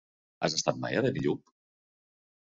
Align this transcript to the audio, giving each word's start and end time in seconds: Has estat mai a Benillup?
Has 0.45 0.53
estat 0.59 0.79
mai 0.85 0.97
a 0.97 1.03
Benillup? 1.07 1.43